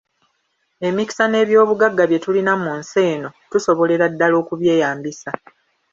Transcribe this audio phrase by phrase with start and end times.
[0.87, 5.31] Emikisa n’ebyobugagga bye tulina mu nsi eno tusobolera ddala okubyeyambisa.